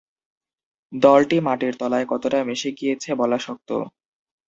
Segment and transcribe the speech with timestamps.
[0.93, 3.69] দ’লটি মাটির তলায় কতটা মিশে গিয়েছে বলা শক্ত।